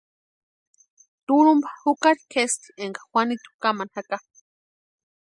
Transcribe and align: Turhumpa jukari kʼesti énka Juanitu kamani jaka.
Turhumpa 1.25 1.69
jukari 1.81 2.21
kʼesti 2.31 2.67
énka 2.83 3.01
Juanitu 3.09 3.49
kamani 3.61 3.91
jaka. 3.95 4.17